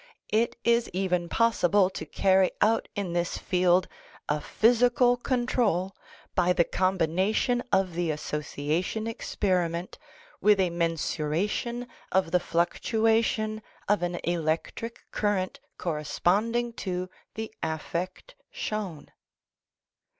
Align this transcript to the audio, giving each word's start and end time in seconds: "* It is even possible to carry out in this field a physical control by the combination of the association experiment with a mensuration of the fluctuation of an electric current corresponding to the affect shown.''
"* 0.21 0.29
It 0.43 0.55
is 0.63 0.89
even 0.93 1.29
possible 1.29 1.87
to 1.91 2.07
carry 2.07 2.49
out 2.59 2.87
in 2.95 3.13
this 3.13 3.37
field 3.37 3.87
a 4.27 4.41
physical 4.41 5.15
control 5.15 5.95
by 6.33 6.53
the 6.53 6.63
combination 6.63 7.61
of 7.71 7.93
the 7.93 8.09
association 8.09 9.05
experiment 9.05 9.99
with 10.41 10.59
a 10.59 10.71
mensuration 10.71 11.87
of 12.11 12.31
the 12.31 12.39
fluctuation 12.39 13.61
of 13.87 14.01
an 14.01 14.15
electric 14.23 15.03
current 15.11 15.59
corresponding 15.77 16.73
to 16.81 17.07
the 17.35 17.53
affect 17.61 18.33
shown.'' 18.49 19.11